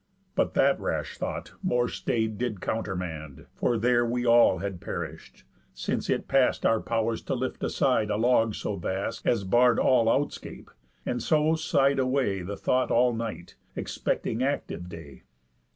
[0.33, 5.43] But that rash thought, more stay'd, did countermand, For there we all had perish'd,
[5.75, 10.07] since it past Our pow'rs to lift aside a log so vast, As barr'd all
[10.07, 10.69] outscape;
[11.05, 15.21] and so sigh'd away The thought all night, expecting active day.